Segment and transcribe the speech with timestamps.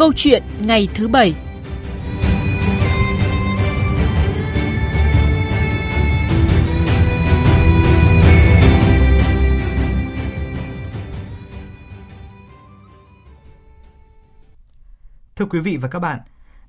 [0.00, 1.34] Câu chuyện ngày thứ bảy
[15.36, 16.20] Thưa quý vị và các bạn,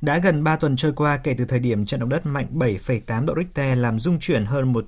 [0.02, 3.26] đã gần 3 tuần trôi qua kể từ thời điểm trận động đất mạnh 7,8
[3.26, 4.86] độ Richter làm rung chuyển hơn một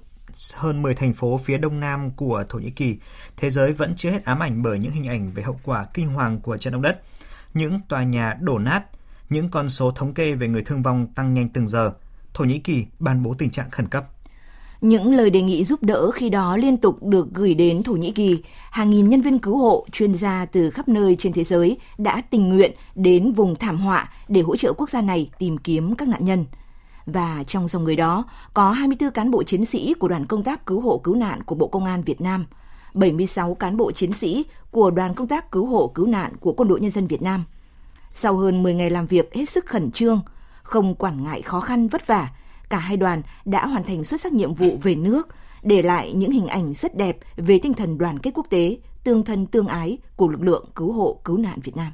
[0.53, 2.97] hơn 10 thành phố phía đông nam của Thổ Nhĩ Kỳ,
[3.37, 6.07] thế giới vẫn chưa hết ám ảnh bởi những hình ảnh về hậu quả kinh
[6.07, 7.01] hoàng của trận động đất.
[7.53, 8.83] Những tòa nhà đổ nát,
[9.29, 11.91] những con số thống kê về người thương vong tăng nhanh từng giờ.
[12.33, 14.05] Thổ Nhĩ Kỳ ban bố tình trạng khẩn cấp.
[14.81, 18.11] Những lời đề nghị giúp đỡ khi đó liên tục được gửi đến Thổ Nhĩ
[18.11, 18.43] Kỳ.
[18.71, 22.21] Hàng nghìn nhân viên cứu hộ, chuyên gia từ khắp nơi trên thế giới đã
[22.29, 26.07] tình nguyện đến vùng thảm họa để hỗ trợ quốc gia này tìm kiếm các
[26.07, 26.45] nạn nhân.
[27.05, 28.23] Và trong dòng người đó
[28.53, 31.55] có 24 cán bộ chiến sĩ của đoàn công tác cứu hộ cứu nạn của
[31.55, 32.45] Bộ Công an Việt Nam,
[32.93, 36.67] 76 cán bộ chiến sĩ của đoàn công tác cứu hộ cứu nạn của Quân
[36.67, 37.43] đội Nhân dân Việt Nam.
[38.13, 40.21] Sau hơn 10 ngày làm việc hết sức khẩn trương,
[40.63, 42.31] không quản ngại khó khăn vất vả,
[42.69, 45.27] cả hai đoàn đã hoàn thành xuất sắc nhiệm vụ về nước,
[45.63, 49.23] để lại những hình ảnh rất đẹp về tinh thần đoàn kết quốc tế, tương
[49.23, 51.91] thân tương ái của lực lượng cứu hộ cứu nạn Việt Nam.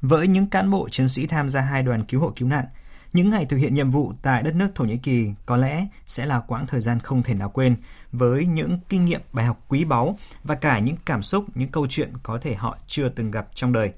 [0.00, 2.64] Với những cán bộ chiến sĩ tham gia hai đoàn cứu hộ cứu nạn,
[3.12, 6.26] những ngày thực hiện nhiệm vụ tại đất nước Thổ Nhĩ Kỳ có lẽ sẽ
[6.26, 7.76] là quãng thời gian không thể nào quên
[8.12, 11.86] với những kinh nghiệm bài học quý báu và cả những cảm xúc, những câu
[11.90, 13.92] chuyện có thể họ chưa từng gặp trong đời.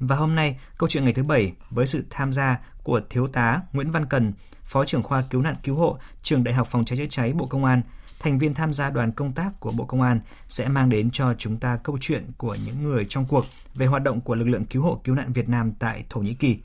[0.00, 3.60] Và hôm nay, câu chuyện ngày thứ bảy với sự tham gia của Thiếu tá
[3.72, 4.32] Nguyễn Văn Cần,
[4.64, 7.46] Phó trưởng khoa cứu nạn cứu hộ, Trường Đại học Phòng cháy chữa cháy Bộ
[7.46, 7.82] Công an,
[8.20, 11.34] thành viên tham gia đoàn công tác của Bộ Công an sẽ mang đến cho
[11.38, 14.64] chúng ta câu chuyện của những người trong cuộc về hoạt động của lực lượng
[14.64, 16.58] cứu hộ cứu nạn Việt Nam tại Thổ Nhĩ Kỳ.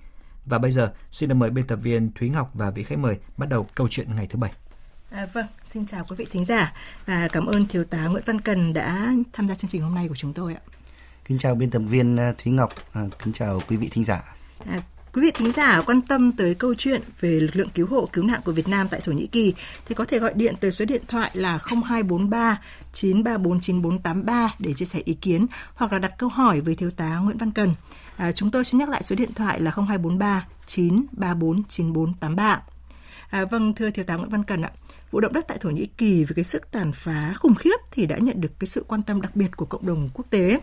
[0.46, 3.18] Và bây giờ, xin được mời biên tập viên Thúy Ngọc và vị khách mời
[3.38, 4.52] bắt đầu câu chuyện ngày thứ bảy.
[5.12, 6.74] À, vâng, xin chào quý vị thính giả
[7.06, 10.08] và cảm ơn thiếu tá Nguyễn Văn Cần đã tham gia chương trình hôm nay
[10.08, 10.62] của chúng tôi ạ.
[11.26, 14.36] Kính chào biên tập viên à, Thúy Ngọc, à, kính chào quý vị thính giả.
[14.66, 14.82] À,
[15.14, 18.24] Quý vị thính giả quan tâm tới câu chuyện về lực lượng cứu hộ cứu
[18.24, 19.54] nạn của Việt Nam tại Thổ Nhĩ Kỳ
[19.86, 22.62] thì có thể gọi điện tới số điện thoại là 0243
[22.94, 27.18] 934 9483 để chia sẻ ý kiến hoặc là đặt câu hỏi với thiếu tá
[27.18, 27.74] Nguyễn Văn Cần.
[28.22, 32.62] À, chúng tôi xin nhắc lại số điện thoại là 0243 934 9483.
[33.30, 34.72] À, vâng, thưa thiếu tá Nguyễn Văn Cần ạ,
[35.12, 38.06] vụ động đất tại Thổ Nhĩ Kỳ với cái sức tàn phá khủng khiếp thì
[38.06, 40.60] đã nhận được cái sự quan tâm đặc biệt của cộng đồng quốc tế.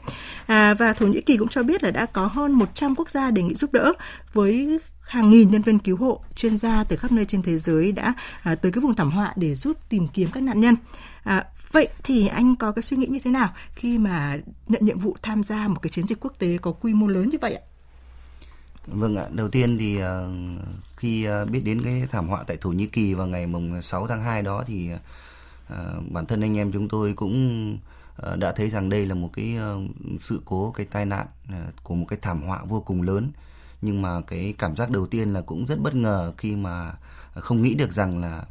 [0.47, 3.31] À, và Thổ Nhĩ Kỳ cũng cho biết là đã có hơn 100 quốc gia
[3.31, 3.93] đề nghị giúp đỡ
[4.33, 7.93] với hàng nghìn nhân viên cứu hộ, chuyên gia từ khắp nơi trên thế giới
[7.93, 10.75] đã à, tới cái vùng thảm họa để giúp tìm kiếm các nạn nhân.
[11.23, 14.37] À, vậy thì anh có cái suy nghĩ như thế nào khi mà
[14.67, 17.29] nhận nhiệm vụ tham gia một cái chiến dịch quốc tế có quy mô lớn
[17.29, 17.63] như vậy ạ?
[18.87, 20.31] Vâng ạ, đầu tiên thì ờ,
[20.97, 24.07] khi ờ, biết đến cái thảm họa tại Thổ Nhĩ Kỳ vào ngày mùng 6
[24.07, 24.91] tháng 2 đó thì
[25.69, 27.79] ờ, bản thân anh em chúng tôi cũng
[28.37, 29.57] đã thấy rằng đây là một cái
[30.23, 31.27] sự cố cái tai nạn
[31.83, 33.31] của một cái thảm họa vô cùng lớn.
[33.83, 36.93] Nhưng mà cái cảm giác đầu tiên là cũng rất bất ngờ khi mà
[37.35, 38.45] không nghĩ được rằng là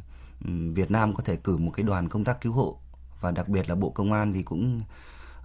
[0.74, 2.80] Việt Nam có thể cử một cái đoàn công tác cứu hộ
[3.22, 4.82] và đặc biệt là Bộ Công an thì cũng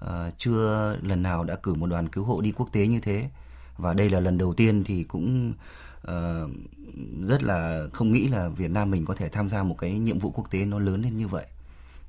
[0.04, 3.30] uh, chưa lần nào đã cử một đoàn cứu hộ đi quốc tế như thế.
[3.76, 5.52] Và đây là lần đầu tiên thì cũng
[6.08, 6.50] uh,
[7.22, 10.18] rất là không nghĩ là Việt Nam mình có thể tham gia một cái nhiệm
[10.18, 11.46] vụ quốc tế nó lớn lên như vậy.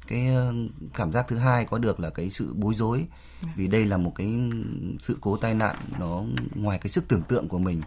[0.07, 0.53] Cái ờ,
[0.93, 3.05] cảm giác thứ hai có được là cái sự bối rối
[3.55, 4.51] vì đây là một cái
[4.99, 6.23] sự cố tai nạn nó
[6.55, 7.81] ngoài cái sức tưởng tượng của mình.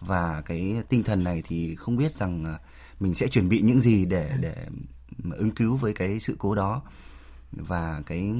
[0.00, 2.56] Và cái tinh thần này thì không biết rằng
[3.00, 4.66] mình sẽ chuẩn bị những gì để để
[5.32, 6.82] ứng cứu với cái sự cố đó
[7.56, 8.32] và cái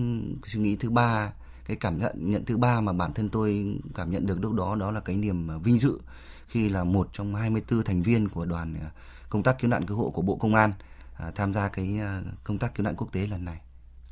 [0.47, 1.33] suy nghĩ thứ ba
[1.67, 4.77] cái cảm nhận nhận thứ ba mà bản thân tôi cảm nhận được lúc đó
[4.77, 5.99] đó là cái niềm à, vinh dự
[6.47, 8.91] khi là một trong 24 thành viên của đoàn à,
[9.29, 10.73] công tác cứu nạn cứu hộ của Bộ Công an
[11.17, 13.61] à, tham gia cái à, công tác cứu nạn quốc tế lần này.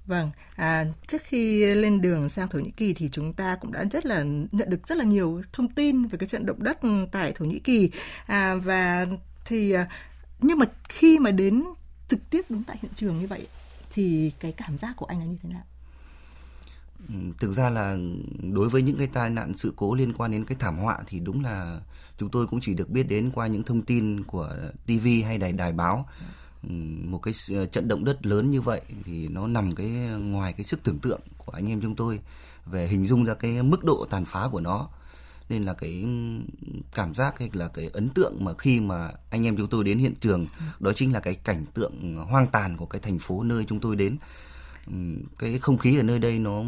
[0.06, 3.84] Vâng, à, trước khi lên đường sang Thổ Nhĩ Kỳ thì chúng ta cũng đã
[3.84, 6.78] rất là nhận được rất là nhiều thông tin về cái trận động đất
[7.12, 7.90] tại Thổ Nhĩ Kỳ
[8.26, 9.06] à, và
[9.44, 9.74] thì
[10.38, 11.64] nhưng mà khi mà đến
[12.08, 13.46] trực tiếp đứng tại hiện trường như vậy
[13.92, 15.62] thì cái cảm giác của anh là như thế nào?
[17.08, 17.96] Ừ, thực ra là
[18.52, 21.20] đối với những cái tai nạn sự cố liên quan đến cái thảm họa thì
[21.20, 21.80] đúng là
[22.18, 24.56] chúng tôi cũng chỉ được biết đến qua những thông tin của
[24.86, 26.08] TV hay đài đài báo
[26.62, 26.72] ừ,
[27.04, 30.52] một cái ờ, trận động đất lớn như vậy thì nó nằm cái ờ, ngoài
[30.52, 32.20] cái sức tưởng tượng của anh em chúng tôi
[32.66, 34.88] về hình dung ra cái mức độ tàn phá của nó
[35.52, 36.04] nên là cái
[36.94, 39.98] cảm giác hay là cái ấn tượng mà khi mà anh em chúng tôi đến
[39.98, 40.46] hiện trường
[40.80, 43.96] đó chính là cái cảnh tượng hoang tàn của cái thành phố nơi chúng tôi
[43.96, 44.16] đến
[45.38, 46.62] cái không khí ở nơi đây nó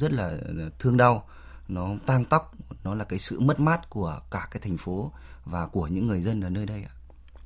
[0.00, 0.38] rất là
[0.78, 1.28] thương đau
[1.68, 5.12] nó tang tóc nó là cái sự mất mát của cả cái thành phố
[5.44, 6.92] và của những người dân ở nơi đây ạ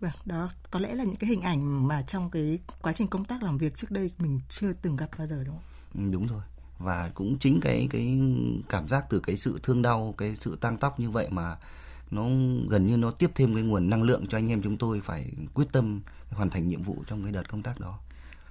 [0.01, 3.25] Vâng, đó có lẽ là những cái hình ảnh mà trong cái quá trình công
[3.25, 6.11] tác làm việc trước đây mình chưa từng gặp bao giờ đúng không?
[6.13, 6.43] đúng rồi.
[6.79, 8.21] Và cũng chính cái cái
[8.69, 11.57] cảm giác từ cái sự thương đau, cái sự tăng tóc như vậy mà
[12.11, 12.23] nó
[12.69, 15.31] gần như nó tiếp thêm cái nguồn năng lượng cho anh em chúng tôi phải
[15.55, 16.01] quyết tâm
[16.31, 17.99] hoàn thành nhiệm vụ trong cái đợt công tác đó.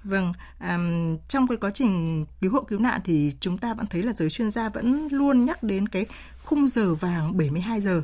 [0.04, 4.02] Vâng, um, trong cái quá trình cứu hộ cứu nạn thì chúng ta vẫn thấy
[4.02, 6.06] là giới chuyên gia vẫn luôn nhắc đến cái
[6.44, 8.02] khung giờ vàng 72 giờ.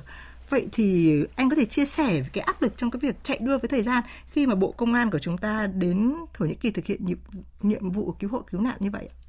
[0.51, 3.39] Vậy thì anh có thể chia sẻ về cái áp lực trong cái việc chạy
[3.41, 6.55] đua với thời gian khi mà Bộ Công an của chúng ta đến Thổ Nhĩ
[6.55, 7.19] Kỳ thực hiện nhiệm,
[7.63, 9.09] nhiệm vụ cứu hộ cứu nạn như vậy?
[9.13, 9.20] ạ?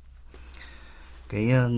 [1.31, 1.71] Cái ờ,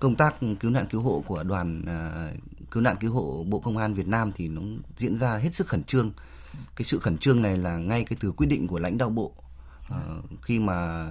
[0.00, 2.30] công tác cứu nạn cứu hộ của đoàn ờ,
[2.70, 4.62] cứu nạn cứu hộ Bộ Công an Việt Nam thì nó
[4.96, 6.10] diễn ra hết sức khẩn trương.
[6.76, 9.32] Cái sự khẩn trương này là ngay cái từ quyết định của lãnh đạo bộ
[9.88, 11.08] ờ, khi mà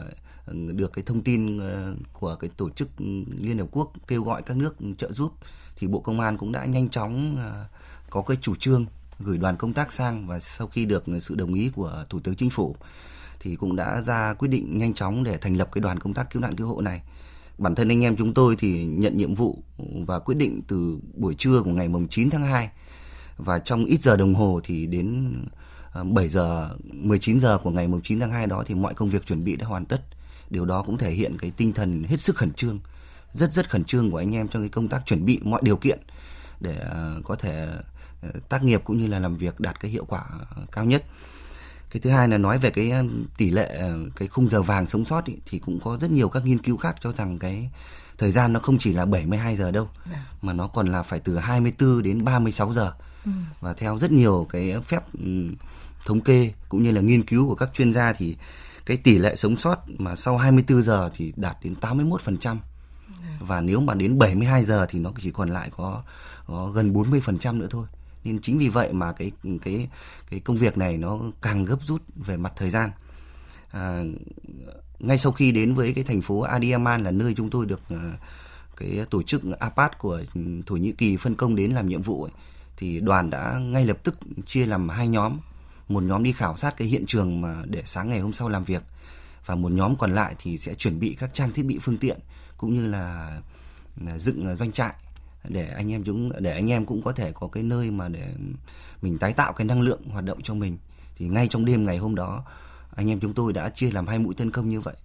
[0.51, 1.59] được cái thông tin
[2.13, 2.89] của cái tổ chức
[3.37, 5.33] Liên Hợp Quốc kêu gọi các nước trợ giúp
[5.75, 7.37] thì Bộ Công an cũng đã nhanh chóng
[8.09, 8.85] có cái chủ trương
[9.19, 12.35] gửi đoàn công tác sang và sau khi được sự đồng ý của Thủ tướng
[12.35, 12.75] Chính phủ
[13.39, 16.29] thì cũng đã ra quyết định nhanh chóng để thành lập cái đoàn công tác
[16.29, 17.01] cứu nạn cứu hộ này.
[17.57, 19.63] Bản thân anh em chúng tôi thì nhận nhiệm vụ
[20.07, 22.69] và quyết định từ buổi trưa của ngày mùng 9 tháng 2
[23.37, 25.33] và trong ít giờ đồng hồ thì đến
[25.93, 29.09] à, 7 giờ 19 giờ của ngày mùng 9 tháng 2 đó thì mọi công
[29.09, 30.01] việc chuẩn bị đã hoàn tất.
[30.49, 32.79] Điều đó cũng thể hiện cái tinh thần hết sức khẩn trương,
[33.33, 35.77] rất rất khẩn trương của anh em trong cái công tác chuẩn bị mọi điều
[35.77, 35.99] kiện
[36.59, 37.67] để à, có thể
[38.21, 40.25] à, tác nghiệp cũng như là làm việc đạt cái hiệu quả
[40.71, 41.03] cao nhất
[41.91, 42.91] cái thứ hai là nói về cái
[43.37, 46.29] tỷ lệ ờ, cái khung giờ vàng sống sót ý, thì cũng có rất nhiều
[46.29, 47.69] các nghiên cứu khác cho rằng cái
[48.17, 50.25] thời gian nó không chỉ là 72 giờ đâu dạ.
[50.41, 52.91] mà nó còn là phải từ 24 đến 36 giờ
[53.25, 53.31] ừ.
[53.59, 55.03] và theo rất nhiều cái phép
[56.05, 58.37] thống kê cũng như là nghiên cứu của các chuyên gia thì
[58.85, 62.57] cái tỷ lệ sống sót mà sau 24 giờ thì đạt đến 81% dạ.
[63.39, 66.03] và nếu mà đến 72 giờ thì nó chỉ còn lại có,
[66.47, 67.85] có gần 40% nữa thôi
[68.27, 69.31] nên chính vì vậy mà cái
[69.61, 69.89] cái
[70.29, 72.91] cái công việc này nó càng gấp rút về mặt thời gian.
[73.71, 74.03] À,
[74.99, 78.17] ngay sau khi đến với cái thành phố Adiyaman là nơi chúng tôi được à,
[78.77, 80.21] cái tổ chức APAT của
[80.65, 82.31] Thổ Nhĩ Kỳ phân công đến làm nhiệm vụ ấy,
[82.77, 85.37] thì đoàn đã ngay lập tức chia làm hai nhóm.
[85.89, 88.63] Một nhóm đi khảo sát cái hiện trường mà để sáng ngày hôm sau làm
[88.63, 88.83] việc
[89.45, 92.19] và một nhóm còn lại thì sẽ chuẩn bị các trang thiết bị phương tiện
[92.57, 93.37] cũng như là,
[94.05, 94.93] là dựng doanh trại
[95.49, 98.27] để anh em chúng để anh em cũng có thể có cái nơi mà để
[99.01, 100.77] mình tái tạo cái năng lượng hoạt động cho mình.
[101.17, 102.43] Thì ngay trong đêm ngày hôm đó
[102.95, 104.95] anh em chúng tôi đã chia làm hai mũi tấn công như vậy.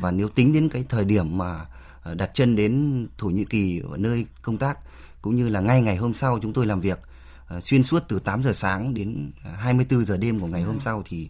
[0.00, 1.66] Và nếu tính đến cái thời điểm mà
[2.02, 4.78] ờ, đặt chân đến Thổ Nhĩ Kỳ ở nơi công tác
[5.22, 7.00] cũng như là ngay ngày hôm sau chúng tôi làm việc
[7.46, 11.02] ờ, xuyên suốt từ 8 giờ sáng đến 24 giờ đêm của ngày hôm sau
[11.06, 11.28] thì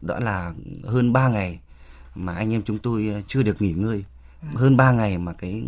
[0.00, 0.54] đã là
[0.84, 1.60] hơn 3 ngày
[2.14, 4.04] mà anh em chúng tôi chưa được nghỉ ngơi.
[4.54, 5.62] Hơn 3 ngày mà cái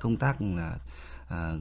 [0.00, 0.76] công tác là
[1.32, 1.52] à,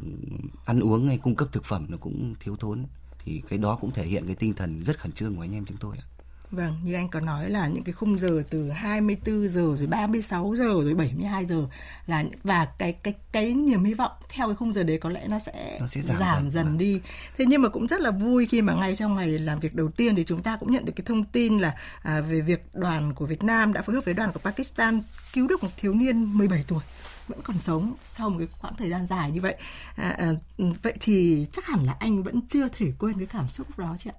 [0.65, 2.85] ăn uống hay cung cấp thực phẩm nó cũng thiếu thốn
[3.25, 5.65] thì cái đó cũng thể hiện cái tinh thần rất khẩn trương của anh em
[5.65, 6.05] chúng tôi ạ.
[6.51, 10.55] Vâng, như anh có nói là những cái khung giờ từ 24 giờ rồi 36
[10.57, 11.65] giờ rồi 72 giờ
[12.07, 15.27] là và cái cái cái niềm hy vọng theo cái khung giờ đấy có lẽ
[15.27, 16.77] nó sẽ, nó sẽ giảm, giảm dần, dần vâng.
[16.77, 17.01] đi.
[17.37, 19.89] Thế nhưng mà cũng rất là vui khi mà ngay trong ngày làm việc đầu
[19.89, 23.13] tiên thì chúng ta cũng nhận được cái thông tin là à, về việc đoàn
[23.13, 25.01] của Việt Nam đã phối hợp với đoàn của Pakistan
[25.33, 26.83] cứu được một thiếu niên 17 tuổi
[27.31, 29.55] vẫn còn sống sau một cái khoảng thời gian dài như vậy.
[29.95, 33.49] À, à, ừ, vậy thì chắc hẳn là anh vẫn chưa thể quên cái cảm
[33.49, 34.17] xúc đó chị ạ.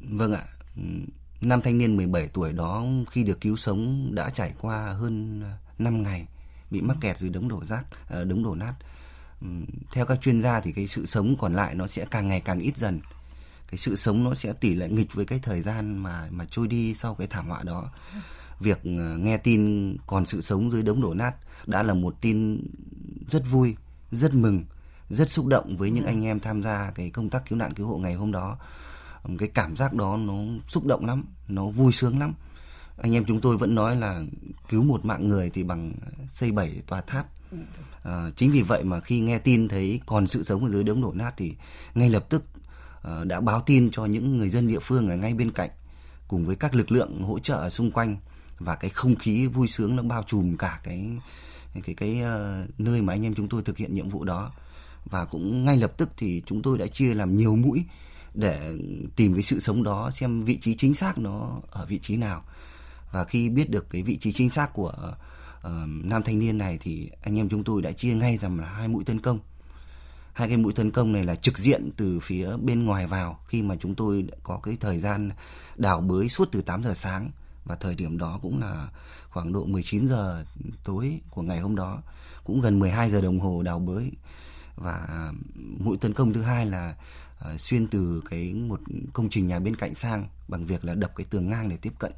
[0.00, 0.42] Vâng ạ.
[0.76, 0.82] Ừ,
[1.40, 5.58] Nam thanh niên 17 tuổi đó khi được cứu sống đã trải qua hơn à,
[5.78, 6.26] 5 ngày
[6.70, 8.74] bị mắc kẹt dưới đống đổ rác à, đống đổ nát.
[9.40, 9.48] Ừ,
[9.92, 12.60] theo các chuyên gia thì cái sự sống còn lại nó sẽ càng ngày càng
[12.60, 13.00] ít dần.
[13.70, 16.68] Cái sự sống nó sẽ tỷ lệ nghịch với cái thời gian mà mà trôi
[16.68, 17.90] đi sau cái thảm họa đó
[18.62, 21.32] việc ờ, nghe tin còn sự sống dưới đống đổ nát
[21.66, 22.64] đã là một tin
[23.30, 23.76] rất vui,
[24.12, 24.64] rất mừng,
[25.10, 27.86] rất xúc động với những anh em tham gia cái công tác cứu nạn cứu
[27.86, 28.58] hộ ngày hôm đó.
[29.38, 30.34] Cái cảm giác đó nó
[30.68, 32.34] xúc động lắm, nó vui sướng lắm.
[32.96, 34.22] Anh em chúng tôi vẫn nói là
[34.68, 35.92] cứu một mạng người thì bằng
[36.28, 37.26] xây bảy tòa tháp.
[38.02, 41.02] À, chính vì vậy mà khi nghe tin thấy còn sự sống ở dưới đống
[41.02, 41.54] đổ nát thì
[41.94, 42.44] ngay lập tức
[43.02, 45.70] à, đã báo tin cho những người dân địa phương ở ngay bên cạnh
[46.28, 48.16] cùng với các lực lượng hỗ trợ xung quanh
[48.58, 51.10] và cái không khí vui sướng nó bao trùm cả cái
[51.82, 54.52] cái cái uh, nơi mà anh em chúng tôi thực hiện nhiệm vụ đó.
[55.04, 57.84] Và cũng ngay lập tức thì chúng tôi đã chia làm nhiều mũi
[58.34, 58.72] để
[59.16, 62.44] tìm cái sự sống đó xem vị trí chính xác nó ở vị trí nào.
[63.12, 64.92] Và khi biết được cái vị trí chính xác của
[65.58, 68.68] uh, nam thanh niên này thì anh em chúng tôi đã chia ngay làm là
[68.68, 69.38] hai mũi tấn công.
[70.32, 73.62] Hai cái mũi tấn công này là trực diện từ phía bên ngoài vào khi
[73.62, 75.30] mà chúng tôi có cái thời gian
[75.76, 77.30] đào bới suốt từ 8 giờ sáng
[77.64, 78.88] và thời điểm đó cũng là
[79.30, 80.44] khoảng độ 19 giờ
[80.84, 82.02] tối của ngày hôm đó
[82.44, 84.10] cũng gần 12 giờ đồng hồ đào bới.
[84.76, 85.42] Và um,
[85.84, 86.94] mũi tấn công thứ hai là
[87.54, 88.80] uh, xuyên từ cái một
[89.12, 91.92] công trình nhà bên cạnh sang bằng việc là đập cái tường ngang để tiếp
[91.98, 92.12] cận.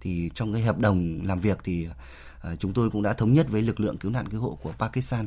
[0.00, 3.46] Thì trong cái hợp đồng làm việc thì uh, chúng tôi cũng đã thống nhất
[3.50, 5.26] với lực lượng cứu nạn cứu hộ của Pakistan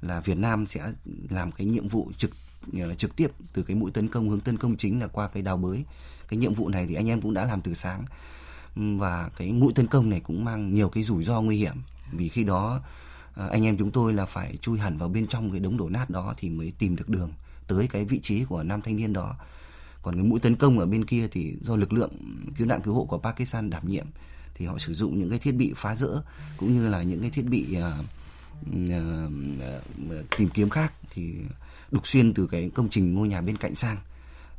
[0.00, 0.92] là Việt Nam sẽ
[1.30, 2.30] làm cái nhiệm vụ trực
[2.68, 5.42] uh, trực tiếp từ cái mũi tấn công hướng tấn công chính là qua cái
[5.42, 5.84] đào bới.
[6.28, 8.04] Cái nhiệm vụ này thì anh em cũng đã làm từ sáng
[8.76, 11.76] và cái mũi tấn công này cũng mang nhiều cái rủi ro nguy hiểm.
[12.12, 12.80] Vì khi đó
[13.34, 15.88] à, anh em chúng tôi là phải chui hẳn vào bên trong cái đống đổ
[15.88, 17.32] nát đó thì mới tìm được đường
[17.66, 19.36] tới cái vị trí của nam thanh niên đó.
[20.02, 22.10] Còn cái mũi tấn công ở bên kia thì do lực lượng
[22.56, 24.06] cứu nạn cứu hộ của Pakistan đảm nhiệm
[24.54, 26.22] thì họ sử dụng những cái thiết bị phá rỡ
[26.56, 28.04] cũng như là những cái thiết bị uh,
[28.70, 29.30] uh,
[30.36, 31.34] tìm kiếm khác thì
[31.90, 33.96] đục xuyên từ cái công trình ngôi nhà bên cạnh sang.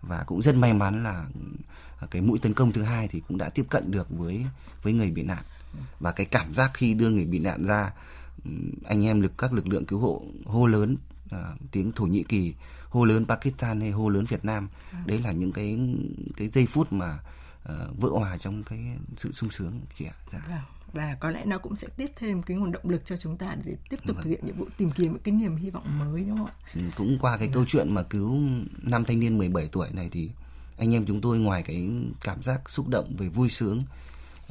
[0.01, 1.25] Và cũng rất may mắn là
[2.11, 4.45] cái mũi tấn công thứ hai thì cũng đã tiếp cận được với
[4.83, 5.43] với người bị nạn
[5.99, 7.91] và cái cảm giác khi đưa người bị nạn ra
[8.85, 10.97] anh em lực các lực lượng cứu hộ hô lớn
[11.35, 11.39] uh,
[11.71, 12.53] tiếng Thổ Nhĩ Kỳ
[12.89, 15.03] hô lớn Pakistan hay hô lớn Việt Nam à.
[15.05, 15.79] đấy là những cái
[16.37, 17.19] cái giây phút mà
[17.63, 18.79] uh, vỡ hòa trong cái
[19.17, 20.41] sự sung sướng chị ạ dạ.
[20.47, 20.59] Vâng
[20.93, 23.55] và có lẽ nó cũng sẽ tiếp thêm cái nguồn động lực cho chúng ta
[23.65, 24.23] để tiếp tục vâng.
[24.23, 26.81] thực hiện nhiệm vụ tìm kiếm những cái niềm hy vọng mới đúng không ạ?
[26.95, 27.53] Cũng qua cái vâng.
[27.53, 28.39] câu chuyện mà cứu
[28.81, 30.31] năm thanh niên 17 tuổi này thì
[30.77, 31.87] anh em chúng tôi ngoài cái
[32.21, 33.83] cảm giác xúc động về vui sướng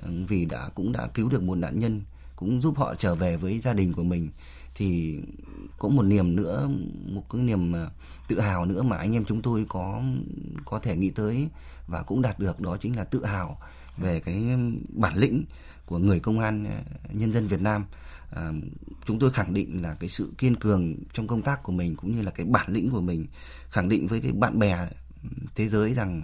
[0.02, 2.02] ừ, vì đã cũng đã cứu được một nạn nhân
[2.36, 4.28] cũng giúp họ trở về với gia đình của mình
[4.74, 5.18] thì
[5.78, 6.68] có một niềm nữa
[7.06, 7.86] một cái niềm à,
[8.28, 10.02] tự hào nữa mà anh em chúng tôi có
[10.64, 11.48] có thể nghĩ tới
[11.86, 13.58] và cũng đạt được đó chính là tự hào
[13.96, 14.44] về cái
[14.88, 15.44] bản lĩnh
[15.86, 17.84] của người công an à, nhân dân Việt Nam.
[18.30, 18.52] À,
[19.04, 22.16] chúng tôi khẳng định là cái sự kiên cường trong công tác của mình cũng
[22.16, 23.26] như là cái bản lĩnh của mình
[23.68, 24.88] khẳng định với cái bạn bè
[25.54, 26.22] thế giới rằng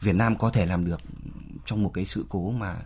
[0.00, 1.00] Việt Nam có thể làm được
[1.64, 2.76] trong một cái sự cố mà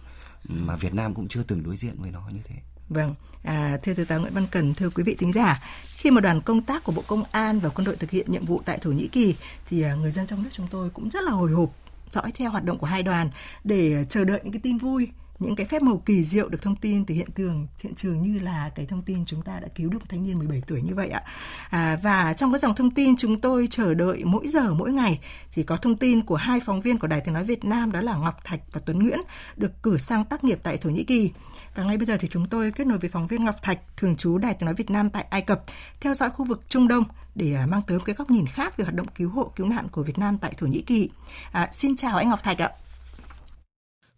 [0.49, 2.57] mà Việt Nam cũng chưa từng đối diện với nó như thế.
[2.89, 5.63] Vâng, à, thưa Thiếu tá Nguyễn Văn Cần, thưa quý vị thính giả,
[5.97, 8.45] khi mà đoàn công tác của Bộ Công an và quân đội thực hiện nhiệm
[8.45, 9.35] vụ tại Thổ Nhĩ Kỳ
[9.71, 11.71] thì à, người dân trong nước chúng tôi cũng rất là hồi hộp
[12.11, 13.31] dõi theo hoạt động của hai đoàn
[13.65, 15.09] để à, chờ đợi những cái tin vui
[15.39, 18.39] những cái phép màu kỳ diệu được thông tin từ hiện trường hiện trường như
[18.39, 20.95] là cái thông tin chúng ta đã cứu được một thanh niên 17 tuổi như
[20.95, 21.23] vậy ạ
[21.71, 25.21] à, và trong cái dòng thông tin chúng tôi chờ đợi mỗi giờ mỗi ngày
[25.53, 28.01] thì có thông tin của hai phóng viên của đài tiếng nói Việt Nam đó
[28.01, 29.21] là Ngọc Thạch và Tuấn Nguyễn
[29.57, 31.31] được cử sang tác nghiệp tại Thổ Nhĩ Kỳ
[31.75, 34.17] và ngay bây giờ thì chúng tôi kết nối với phóng viên Ngọc Thạch thường
[34.17, 35.63] trú đài tiếng nói Việt Nam tại Ai Cập
[36.01, 38.77] theo dõi khu vực Trung Đông để à, mang tới một cái góc nhìn khác
[38.77, 41.11] về hoạt động cứu hộ cứu nạn của Việt Nam tại Thổ Nhĩ Kỳ.
[41.53, 42.71] À, xin chào anh Ngọc Thạch ạ.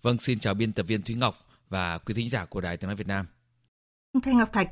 [0.02, 2.88] Vâng, xin chào biên tập viên Thúy Ngọc và quý thính giả của Đài Tiếng
[2.88, 3.26] Nói Việt Nam.
[4.24, 4.70] Thưa Ngọc Thạch,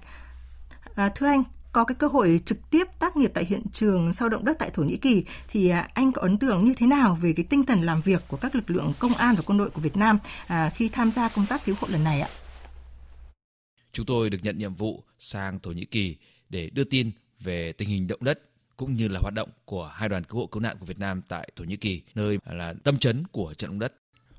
[0.95, 4.29] à, thưa anh, có cái cơ hội trực tiếp tác nghiệp tại hiện trường sau
[4.29, 7.19] động đất tại Thổ Nhĩ Kỳ thì à, anh có ấn tượng như thế nào
[7.21, 9.71] về cái tinh thần làm việc của các lực lượng công an và quân đội
[9.71, 12.29] của Việt Nam à, khi tham gia công tác cứu hộ lần này ạ?
[13.93, 16.17] Chúng tôi được nhận nhiệm vụ sang Thổ Nhĩ Kỳ
[16.49, 18.41] để đưa tin về tình hình động đất
[18.77, 21.23] cũng như là hoạt động của hai đoàn cứu hộ cứu nạn của Việt Nam
[21.29, 23.93] tại Thổ Nhĩ Kỳ, nơi là tâm chấn của trận động đất.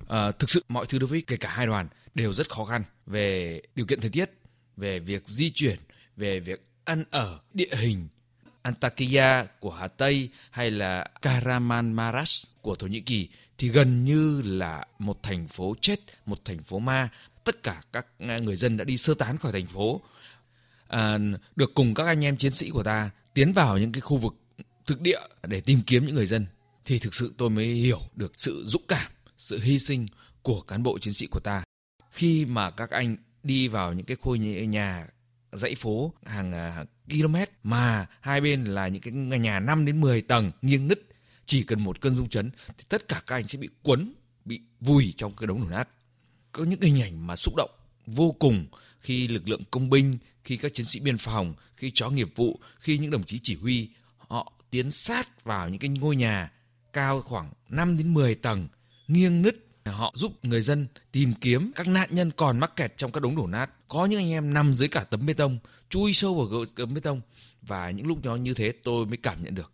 [0.08, 2.84] À, thực sự mọi thứ đối với kể cả hai đoàn đều rất khó khăn
[3.06, 4.32] về điều kiện thời tiết,
[4.78, 5.80] về việc di chuyển,
[6.18, 8.08] về việc ăn ở, địa hình.
[8.62, 14.86] Antakya của Hà Tây hay là Kahramanmaraş của Thổ Nhĩ Kỳ thì gần như là
[15.00, 17.10] một thành phố chết, một thành phố ma.
[17.44, 20.02] Tất cả các người dân đã đi sơ tán khỏi thành phố.
[20.88, 21.18] À,
[21.56, 24.34] được cùng các anh em chiến sĩ của ta tiến vào những cái khu vực
[24.86, 26.46] thực địa để tìm kiếm những người dân
[26.86, 30.06] thì thực sự tôi mới hiểu được sự dũng cảm sự hy sinh
[30.42, 31.64] của cán bộ chiến sĩ của ta.
[32.12, 35.08] Khi mà các anh đi vào những cái khu nhà
[35.52, 40.22] dãy phố hàng, hàng km mà hai bên là những cái nhà 5 đến 10
[40.22, 41.02] tầng nghiêng nứt
[41.46, 44.14] chỉ cần một cơn rung chấn thì tất cả các anh sẽ bị cuốn
[44.46, 45.90] bị vùi trong cái đống đổ nát.
[46.52, 47.72] Có những hình ảnh mà xúc động
[48.06, 48.68] vô cùng
[49.00, 52.60] khi lực lượng công binh khi các chiến sĩ biên phòng khi chó nghiệp vụ
[52.80, 56.52] khi những đồng chí chỉ huy họ tiến sát vào những cái ngôi nhà
[56.94, 58.68] cao khoảng 5 đến 10 tầng
[59.08, 59.56] nghiêng nứt.
[59.86, 63.36] Họ giúp người dân tìm kiếm các nạn nhân còn mắc kẹt trong các đống
[63.36, 63.70] đổ nát.
[63.88, 65.60] Có những anh em nằm dưới cả tấm bê tông,
[65.90, 67.22] chui sâu vào tấm bê tông.
[67.62, 69.72] Và những lúc đó như thế, tôi mới cảm nhận được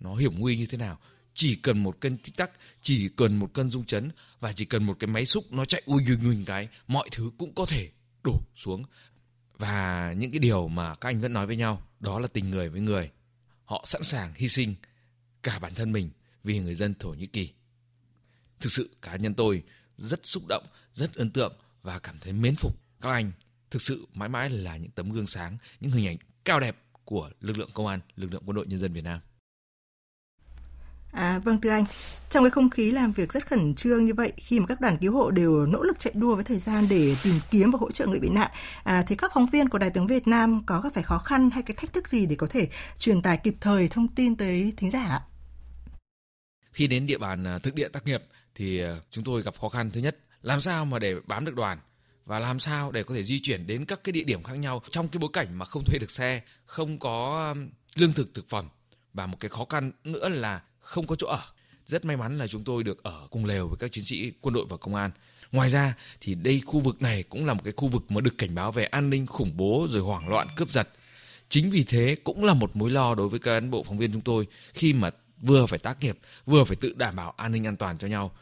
[0.00, 0.98] nó hiểm nguy như thế nào.
[1.34, 2.50] Chỉ cần một cân tích tắc,
[2.82, 4.10] chỉ cần một cân rung chấn
[4.40, 7.30] và chỉ cần một cái máy xúc, nó chạy ui ui ui cái, mọi thứ
[7.38, 7.90] cũng có thể
[8.24, 8.84] đổ xuống.
[9.58, 12.68] Và những cái điều mà các anh vẫn nói với nhau, đó là tình người
[12.68, 13.10] với người.
[13.64, 14.74] Họ sẵn sàng hy sinh
[15.42, 16.10] cả bản thân mình
[16.44, 17.52] vì người dân thổ nhĩ kỳ.
[18.64, 19.62] Thực sự cá nhân tôi
[19.98, 21.52] rất xúc động, rất ấn tượng
[21.82, 23.32] và cảm thấy mến phục các anh.
[23.70, 27.30] Thực sự mãi mãi là những tấm gương sáng, những hình ảnh cao đẹp của
[27.40, 29.20] lực lượng công an, lực lượng quân đội nhân dân Việt Nam.
[31.12, 31.84] À, vâng thưa anh,
[32.30, 34.98] trong cái không khí làm việc rất khẩn trương như vậy, khi mà các đoàn
[35.00, 37.90] cứu hộ đều nỗ lực chạy đua với thời gian để tìm kiếm và hỗ
[37.90, 38.50] trợ người bị nạn,
[38.84, 41.50] à, thì các phóng viên của Đài tiếng Việt Nam có gặp phải khó khăn
[41.50, 42.68] hay cái thách thức gì để có thể
[42.98, 45.22] truyền tải kịp thời thông tin tới thính giả ạ?
[46.72, 48.22] Khi đến địa bàn à, thực địa tác nghiệp
[48.54, 49.90] thì ờ, chúng tôi gặp khó khăn.
[49.90, 51.78] Thứ nhất làm sao mà để bám được đoàn
[52.26, 54.82] và làm sao để có thể di chuyển đến các cái địa điểm khác nhau
[54.90, 57.54] trong cái bối cảnh mà không thuê được xe, không có
[57.94, 58.68] lương thực thực phẩm
[59.12, 61.42] và một cái khó khăn nữa là không có chỗ ở.
[61.86, 64.54] Rất may mắn là chúng tôi được ở cùng lều với các chiến sĩ quân
[64.54, 65.10] đội và công an.
[65.52, 68.38] Ngoài ra thì đây khu vực này cũng là một cái khu vực mà được
[68.38, 70.88] cảnh báo về an ninh khủng bố rồi hoảng loạn cướp giật.
[71.48, 74.12] Chính vì thế cũng là một mối lo đối với các cán bộ phóng viên
[74.12, 75.10] chúng tôi khi mà
[75.42, 78.32] vừa phải tác nghiệp vừa phải tự đảm bảo an ninh an toàn cho nhau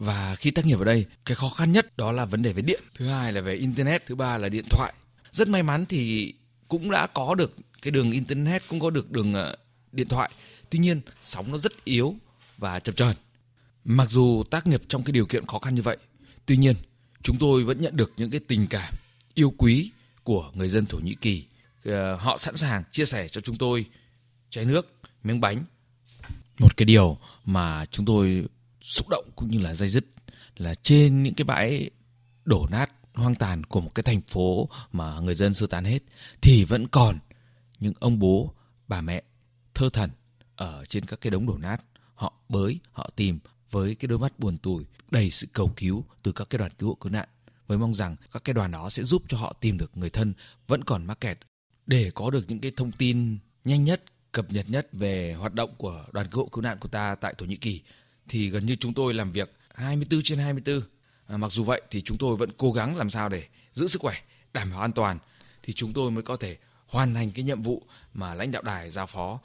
[0.00, 2.62] và khi tác nghiệp ở đây, cái khó khăn nhất đó là vấn đề về
[2.62, 2.82] điện.
[2.94, 4.92] Thứ hai là về internet, thứ ba là điện thoại.
[5.32, 6.34] Rất may mắn thì
[6.68, 9.56] cũng đã có được cái đường internet, cũng có được đường ờ,
[9.92, 10.30] điện thoại.
[10.70, 12.14] Tuy nhiên, sóng nó rất yếu
[12.58, 13.16] và chập chờn.
[13.84, 15.96] Mặc dù tác nghiệp trong cái điều kiện khó khăn như vậy,
[16.46, 16.76] tuy nhiên,
[17.22, 18.94] chúng tôi vẫn nhận được những cái tình cảm
[19.34, 19.90] yêu quý
[20.22, 21.44] của người dân thổ nhĩ kỳ.
[21.84, 23.84] Ờ, họ sẵn sàng chia sẻ cho chúng tôi
[24.50, 25.64] chai nước, miếng bánh.
[26.58, 28.44] Một cái điều mà chúng tôi
[28.80, 30.04] xúc động cũng như là dây dứt
[30.56, 31.90] là trên những cái bãi
[32.44, 35.98] đổ nát, hoang tàn của một cái thành phố mà người dân sơ tán hết,
[36.40, 37.18] thì vẫn còn
[37.78, 38.54] những ông bố,
[38.88, 39.22] bà mẹ
[39.74, 40.10] thơ thần
[40.56, 41.82] ở trên các cái đống đổ nát.
[42.14, 43.38] Họ bới, họ tìm
[43.70, 46.88] với cái đôi mắt buồn tủi, đầy sự cầu cứu từ các cái đoàn cứu
[46.88, 47.28] hộ cứu nạn,
[47.66, 50.32] với mong rằng các cái đoàn đó sẽ giúp cho họ tìm được người thân
[50.66, 51.38] vẫn còn mắc kẹt.
[51.86, 55.74] Để có được những cái thông tin nhanh nhất, cập nhật nhất về hoạt động
[55.78, 57.82] của đoàn cứu hộ cứu nạn của ta tại Thổ Nhĩ Kỳ
[58.30, 60.82] thì gần như chúng tôi làm việc 24 trên 24.
[61.26, 64.02] À, mặc dù vậy thì chúng tôi vẫn cố gắng làm sao để giữ sức
[64.02, 64.14] khỏe,
[64.52, 65.18] đảm bảo an toàn
[65.62, 66.56] thì chúng tôi mới có thể
[66.86, 67.82] hoàn thành cái nhiệm vụ
[68.14, 69.40] mà lãnh đạo đài giao phó.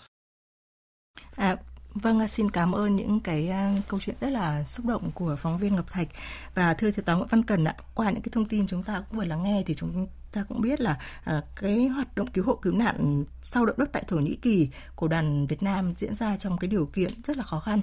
[1.35, 1.55] À,
[1.95, 5.35] Vâng, à, xin cảm ơn những cái à, câu chuyện rất là xúc động của
[5.39, 6.07] phóng viên Ngọc Thạch
[6.55, 7.75] và thưa thiếu tá Nguyễn Văn Cần ạ.
[7.93, 10.61] Qua những cái thông tin chúng ta cũng vừa lắng nghe thì chúng ta cũng
[10.61, 10.99] biết là
[11.37, 14.69] uh, cái hoạt động cứu hộ cứu nạn sau động đất tại Thổ Nhĩ Kỳ
[14.95, 17.81] của đoàn Việt Nam diễn ra trong cái điều kiện rất là khó khăn,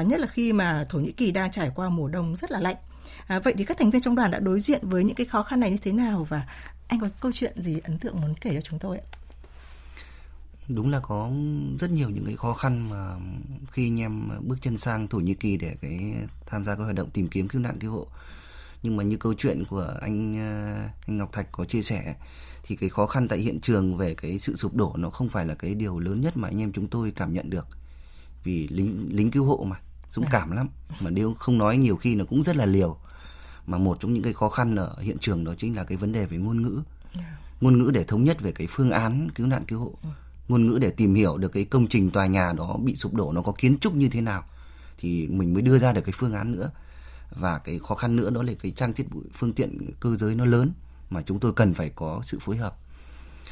[0.00, 2.60] uh, nhất là khi mà Thổ Nhĩ Kỳ đang trải qua mùa đông rất là
[2.60, 2.76] lạnh.
[3.26, 5.42] À, vậy thì các thành viên trong đoàn đã đối diện với những cái khó
[5.42, 6.46] khăn này như thế nào và
[6.88, 9.06] anh có câu chuyện gì ấn tượng muốn kể cho chúng tôi ạ?
[10.68, 11.30] đúng là có
[11.80, 13.16] rất nhiều những cái khó khăn mà
[13.70, 16.14] khi anh em bước chân sang Thổ Nhĩ Kỳ để cái
[16.46, 18.06] tham gia các hoạt động tìm kiếm cứu nạn cứu hộ
[18.82, 20.38] nhưng mà như câu chuyện của anh
[21.06, 22.14] anh Ngọc Thạch có chia sẻ
[22.62, 25.46] thì cái khó khăn tại hiện trường về cái sự sụp đổ nó không phải
[25.46, 27.66] là cái điều lớn nhất mà anh em chúng tôi cảm nhận được.
[28.44, 29.76] Vì lính lính cứu hộ mà
[30.10, 30.68] dũng cảm lắm.
[31.00, 32.96] Mà nếu không nói nhiều khi nó cũng rất là liều.
[33.66, 36.12] Mà một trong những cái khó khăn ở hiện trường đó chính là cái vấn
[36.12, 36.82] đề về ngôn ngữ.
[37.60, 39.92] Ngôn ngữ để thống nhất về cái phương án cứu nạn cứu hộ.
[40.02, 40.08] Ừ.
[40.48, 43.32] Ngôn ngữ để tìm hiểu được cái công trình tòa nhà đó bị sụp đổ
[43.32, 44.44] nó có kiến trúc như thế nào
[44.98, 46.70] thì mình mới đưa ra được cái phương án nữa
[47.36, 50.34] và cái khó khăn nữa đó là cái trang thiết bị phương tiện cơ giới
[50.34, 50.72] nó lớn
[51.10, 52.76] mà chúng tôi cần phải có sự phối hợp.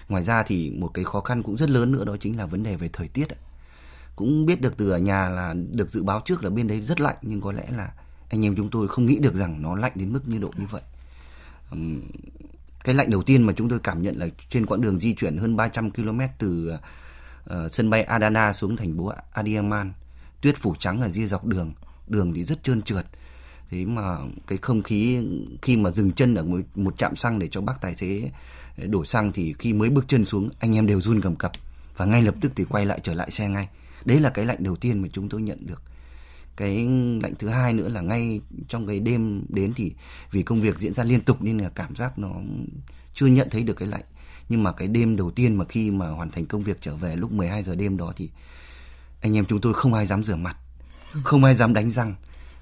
[0.09, 2.63] Ngoài ra thì một cái khó khăn cũng rất lớn nữa đó chính là vấn
[2.63, 3.27] đề về thời tiết
[4.17, 7.01] cũng biết được từ ở nhà là được dự báo trước là bên đấy rất
[7.01, 7.93] lạnh nhưng có lẽ là
[8.31, 10.67] anh em chúng tôi không nghĩ được rằng nó lạnh đến mức như độ như
[10.71, 10.83] vậy.
[12.85, 15.37] Cái lạnh đầu tiên mà chúng tôi cảm nhận là trên quãng đường di chuyển
[15.37, 16.73] hơn 300 km từ
[17.51, 19.93] uh, sân bay Adana xuống thành phố Adiyaman,
[20.41, 21.73] tuyết phủ trắng ở dưới dọc đường,
[22.09, 23.07] đường thì rất trơn trượt.
[23.71, 25.19] Thế mà cái không khí
[25.63, 28.31] khi mà dừng chân ở một, một trạm xăng để cho bác tài xế
[28.77, 31.53] đổ xăng thì khi mới bước chân xuống anh em đều run cầm cập
[31.97, 33.69] và ngay lập tức thì quay lại trở lại xe ngay.
[34.05, 35.83] Đấy là cái lạnh đầu tiên mà chúng tôi nhận được.
[36.57, 36.77] Cái
[37.23, 39.93] lạnh thứ hai nữa là ngay trong cái đêm đến thì
[40.31, 42.31] vì công việc diễn ra liên tục nên là cảm giác nó
[43.15, 44.05] chưa nhận thấy được cái lạnh.
[44.49, 47.17] Nhưng mà cái đêm đầu tiên mà khi mà hoàn thành công việc trở về
[47.17, 48.31] lúc 12 giờ đêm đó thì
[49.21, 50.57] anh em chúng tôi không ai dám rửa mặt
[51.23, 52.15] không ai dám đánh răng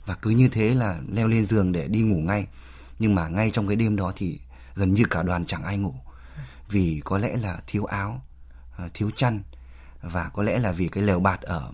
[0.07, 2.47] và cứ như thế là leo lên giường để đi ngủ ngay.
[2.99, 4.41] Nhưng mà ngay trong cái đêm đó thì
[4.75, 5.95] gần như cả đoàn chẳng ai ngủ.
[6.69, 8.23] Vì có lẽ là thiếu áo
[8.77, 9.43] à, thiếu chăn.
[10.03, 11.73] Và có lẽ là vì cái lều bạt ở,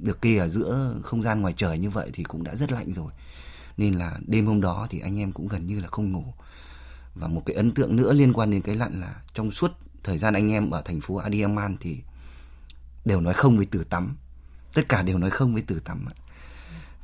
[0.00, 2.92] được kia ở giữa không gian ngoài trời như vậy thì cũng đã rất lạnh
[2.92, 3.12] rồi.
[3.76, 6.24] Nên là đêm hôm đó thì anh em cũng gần như là không ngủ.
[7.14, 10.18] Và một cái ấn tượng nữa liên quan đến cái lạnh là trong suốt thời
[10.18, 11.98] gian anh em ở thành phố Adiaman thì
[13.04, 14.16] đều nói không với từ tắm.
[14.74, 16.06] Tất cả đều nói không với từ tắm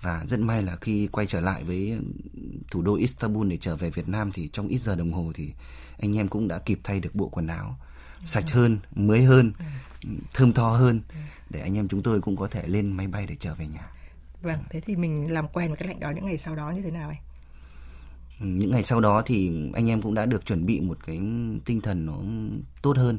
[0.04, 1.98] và rất may là khi quay trở lại với
[2.70, 5.52] thủ đô Istanbul để trở về Việt Nam thì trong ít giờ đồng hồ thì
[5.98, 7.78] anh em cũng đã kịp thay được bộ quần áo
[8.26, 9.52] sạch hơn mới hơn
[10.32, 11.00] thơm tho hơn
[11.50, 13.90] để anh em chúng tôi cũng có thể lên máy bay để trở về nhà.
[14.42, 16.82] Vâng thế thì mình làm quen với cái lạnh đó những ngày sau đó như
[16.82, 17.18] thế nào anh
[18.40, 21.16] những ngày sau đó thì anh em cũng đã được chuẩn bị một cái
[21.64, 22.18] tinh thần nó
[22.82, 23.18] tốt hơn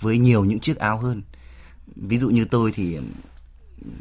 [0.00, 1.22] với nhiều những chiếc áo hơn.
[1.96, 2.98] Ví dụ như tôi thì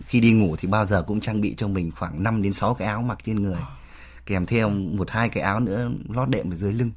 [0.07, 2.73] khi đi ngủ thì bao giờ cũng trang bị cho mình khoảng 5 đến 6
[2.73, 3.59] cái áo mặc trên người
[4.25, 6.91] kèm theo một hai cái áo nữa lót đệm ở dưới lưng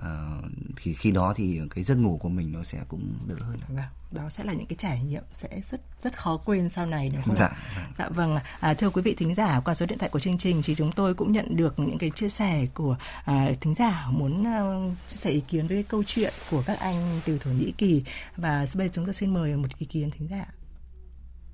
[0.00, 0.44] uh,
[0.76, 3.56] thì khi đó thì cái giấc ngủ của mình nó sẽ cũng đỡ hơn.
[3.68, 7.10] Vâng, đó sẽ là những cái trải nghiệm sẽ rất rất khó quên sau này
[7.12, 7.56] đúng không dạ, ạ?
[7.98, 8.38] Dạ vâng.
[8.60, 10.92] À, thưa quý vị thính giả, qua số điện thoại của chương trình thì chúng
[10.92, 15.16] tôi cũng nhận được những cái chia sẻ của à, thính giả muốn uh, chia
[15.16, 18.02] sẻ ý kiến với câu chuyện của các anh từ thổ nhĩ kỳ
[18.36, 20.46] và bây giờ chúng tôi xin mời một ý kiến thính giả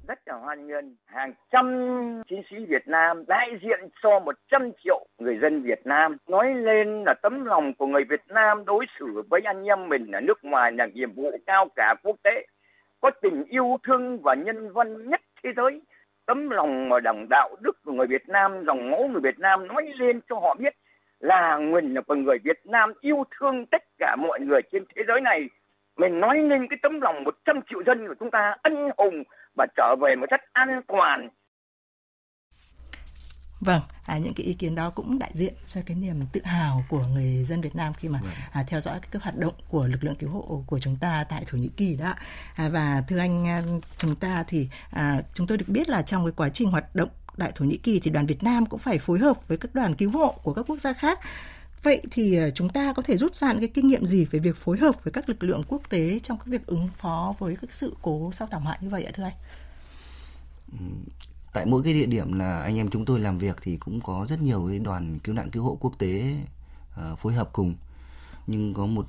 [0.09, 1.67] rất là hoan nghênh hàng trăm
[2.29, 6.17] chiến sĩ Việt Nam đại diện cho 100 triệu người dân Việt Nam.
[6.29, 10.13] Nói lên là tấm lòng của người Việt Nam đối xử với anh em mình
[10.13, 12.47] ở nước ngoài là nhiệm vụ cao cả quốc tế,
[13.01, 15.83] có tình yêu thương và nhân văn nhất thế giới.
[16.27, 19.67] Tấm lòng mà đồng đạo đức của người Việt Nam, dòng máu người Việt Nam
[19.67, 20.75] nói lên cho họ biết
[21.21, 25.03] là mình là con người Việt Nam yêu thương tất cả mọi người trên thế
[25.09, 25.49] giới này.
[25.97, 29.23] Mình nói lên cái tấm lòng 100 triệu dân của chúng ta ân hùng
[29.57, 31.29] và trở về một cách an toàn
[33.61, 36.85] Vâng, à, những cái ý kiến đó cũng đại diện cho cái niềm tự hào
[36.89, 38.33] của người dân Việt Nam khi mà vâng.
[38.53, 41.45] à, theo dõi các, hoạt động của lực lượng cứu hộ của chúng ta tại
[41.47, 42.15] Thổ Nhĩ Kỳ đó.
[42.55, 43.63] À, và thưa anh à,
[43.99, 47.09] chúng ta thì à, chúng tôi được biết là trong cái quá trình hoạt động
[47.39, 49.95] tại Thổ Nhĩ Kỳ thì đoàn Việt Nam cũng phải phối hợp với các đoàn
[49.95, 51.21] cứu hộ của các quốc gia khác.
[51.83, 54.39] Vậy thì à, chúng ta có thể rút ra những cái kinh nghiệm gì về
[54.39, 57.57] việc phối hợp với các lực lượng quốc tế trong các việc ứng phó với
[57.61, 59.35] các sự cố sau thảm họa như vậy ạ, thưa anh?
[61.53, 64.27] tại mỗi cái địa điểm là anh em chúng tôi làm việc thì cũng có
[64.29, 66.35] rất nhiều cái đoàn cứu nạn cứu hộ quốc tế
[66.95, 67.75] ờ, phối hợp cùng
[68.47, 69.07] nhưng có một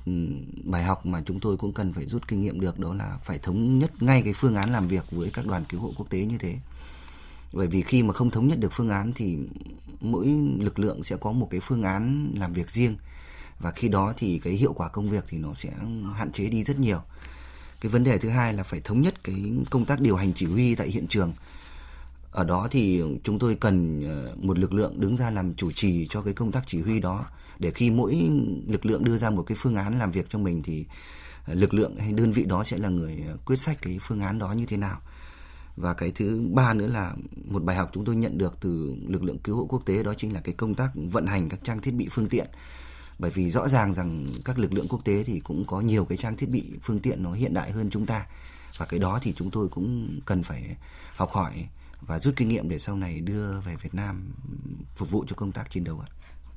[0.64, 3.38] bài học mà chúng tôi cũng cần phải rút kinh nghiệm được đó là phải
[3.38, 6.24] thống nhất ngay cái phương án làm việc với các đoàn cứu hộ quốc tế
[6.24, 6.56] như thế
[7.52, 9.38] bởi vì khi mà không thống nhất được phương án thì
[10.00, 10.26] mỗi
[10.58, 12.96] lực lượng sẽ có một cái phương án làm việc riêng.
[13.58, 15.70] Và khi đó thì cái hiệu quả công việc thì nó sẽ
[16.14, 17.00] hạn chế đi rất nhiều.
[17.80, 20.46] Cái vấn đề thứ hai là phải thống nhất cái công tác điều hành chỉ
[20.46, 21.32] huy tại hiện trường.
[22.30, 26.06] Ở đó thì chúng tôi cần ờ, một lực lượng đứng ra làm chủ trì
[26.10, 27.26] cho cái công tác chỉ huy đó.
[27.58, 28.30] Để khi mỗi
[28.66, 30.84] lực lượng đưa ra một cái phương án làm việc cho mình thì
[31.46, 34.20] ờ, lực lượng hay đơn vị đó sẽ là người ờ, quyết sách cái phương
[34.20, 35.00] án đó như thế nào
[35.80, 37.14] và cái thứ ba nữa là
[37.44, 40.14] một bài học chúng tôi nhận được từ lực lượng cứu hộ quốc tế, đó
[40.18, 42.46] chính là cái công tác vận hành các trang thiết bị phương tiện
[43.18, 46.18] bởi vì rõ ràng rằng các lực lượng quốc tế thì cũng có nhiều cái
[46.18, 48.26] trang thiết bị phương tiện nó hiện đại hơn chúng ta
[48.78, 50.76] và cái đó thì chúng tôi cũng cần phải
[51.16, 51.68] học hỏi
[52.00, 54.32] và rút kinh nghiệm để sau này đưa về Việt Nam
[54.94, 56.08] phục vụ cho công tác chiến đấu ạ.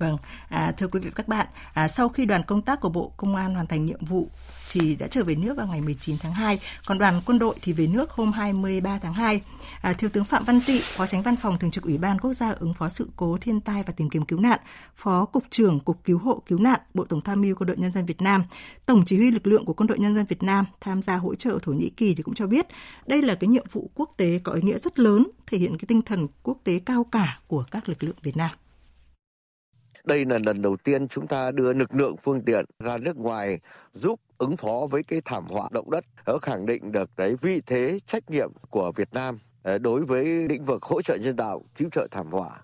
[0.02, 0.18] Vâng,
[0.50, 3.12] à, thưa quý vị và các bạn, à, sau khi đoàn công tác của Bộ
[3.18, 4.28] Công an hoàn thành nhiệm vụ
[4.72, 7.74] thì đã trở về nước vào ngày 19 tháng 2, còn đoàn quân đội thì
[7.74, 9.42] về nước hôm 23 tháng 2.
[9.82, 12.34] À, Thiếu tướng Phạm Văn Tị, Phó Tránh Văn phòng Thường trực Ủy ban Quốc
[12.34, 14.60] gia ứng phó sự cố thiên tai và tìm kiếm cứu nạn,
[14.96, 17.92] Phó Cục trưởng Cục Cứu hộ Cứu nạn, Bộ Tổng tham mưu Quân đội Nhân
[17.92, 18.44] dân Việt Nam,
[18.86, 21.36] Tổng chỉ huy lực lượng của Quân đội Nhân dân Việt Nam tham gia hỗ
[21.36, 22.68] trợ Thổ Nhĩ Kỳ thì cũng cho biết
[23.06, 25.86] đây là cái nhiệm vụ quốc tế có ý nghĩa rất lớn, thể hiện cái
[25.88, 28.52] tinh thần quốc tế cao cả của các lực lượng Việt Nam.
[30.04, 33.60] Đây là lần đầu tiên chúng ta đưa lực lượng phương tiện ra nước ngoài
[33.94, 36.06] giúp ứng phó với cái thảm họa động đất.
[36.26, 40.26] ở khẳng định được cái vị thế trách nhiệm của Việt Nam ờ, đối với
[40.26, 42.62] lĩnh vực hỗ trợ nhân đạo, cứu trợ thảm họa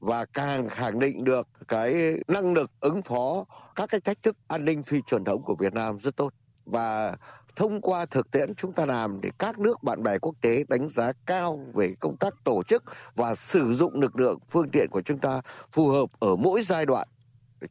[0.00, 4.64] và càng khẳng định được cái năng lực ứng phó các cái thách thức an
[4.64, 6.32] ninh phi truyền thống của Việt Nam rất tốt
[6.64, 7.16] và
[7.58, 10.88] thông qua thực tiễn chúng ta làm để các nước bạn bè quốc tế đánh
[10.88, 15.02] giá cao về công tác tổ chức và sử dụng lực lượng, phương tiện của
[15.02, 15.40] chúng ta
[15.72, 17.08] phù hợp ở mỗi giai đoạn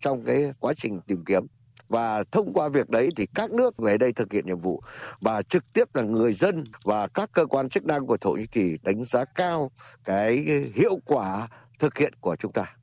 [0.01, 1.47] trong cái quá trình tìm kiếm
[1.89, 4.81] và thông qua việc đấy thì các nước về đây thực hiện nhiệm vụ
[5.21, 8.45] và trực tiếp là người dân và các cơ quan chức năng của Thổ Nhĩ
[8.45, 9.71] Kỳ đánh giá cao
[10.03, 10.45] cái
[10.75, 11.47] hiệu quả
[11.79, 12.76] thực hiện của chúng ta.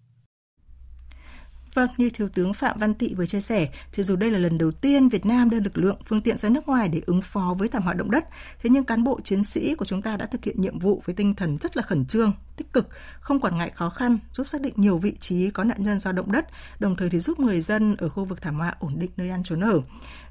[1.74, 4.58] Vâng, như Thiếu tướng Phạm Văn Tị vừa chia sẻ, thì dù đây là lần
[4.58, 7.54] đầu tiên Việt Nam đưa lực lượng phương tiện ra nước ngoài để ứng phó
[7.58, 8.28] với thảm họa động đất,
[8.62, 11.14] thế nhưng cán bộ chiến sĩ của chúng ta đã thực hiện nhiệm vụ với
[11.14, 12.88] tinh thần rất là khẩn trương, tích cực,
[13.20, 16.12] không quản ngại khó khăn, giúp xác định nhiều vị trí có nạn nhân do
[16.12, 16.46] động đất,
[16.78, 19.42] đồng thời thì giúp người dân ở khu vực thảm họa ổn định nơi ăn
[19.42, 19.80] trốn ở.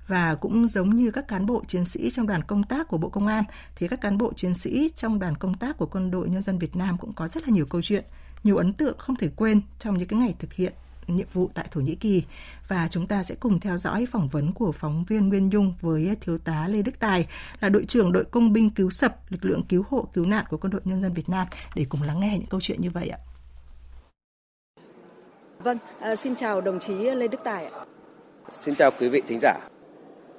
[0.08, 3.10] Và cũng giống như các cán bộ chiến sĩ trong đoàn công tác của Bộ
[3.10, 3.44] Công an
[3.76, 6.58] thì các cán bộ chiến sĩ trong đoàn công tác của Quân đội Nhân dân
[6.58, 8.06] Việt Nam cũng có rất là nhiều câu chuyện,
[8.44, 10.74] nhiều ấn tượng không thể quên trong những cái ngày thực hiện
[11.08, 12.24] nhiệm vụ tại Thổ Nhĩ Kỳ
[12.68, 16.18] và chúng ta sẽ cùng theo dõi phỏng vấn của phóng viên Nguyên Dung với
[16.22, 17.28] thiếu tá Lê Đức Tài
[17.60, 20.58] là đội trưởng đội công binh cứu sập lực lượng cứu hộ cứu nạn của
[20.58, 23.08] quân đội nhân dân Việt Nam để cùng lắng nghe những câu chuyện như vậy
[23.08, 23.20] ạ.
[25.60, 27.86] Vâng, à, xin chào đồng chí Lê Đức Tài ạ.
[28.50, 29.60] Xin chào quý vị thính giả.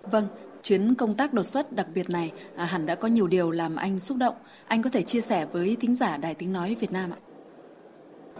[0.03, 0.29] Vâng,
[0.63, 3.77] chuyến công tác đột xuất đặc biệt này à, hẳn đã có nhiều điều làm
[3.77, 4.35] anh xúc động.
[4.69, 7.19] Anh có thể chia sẻ với thính giả Đài Tiếng Nói Việt Nam ạ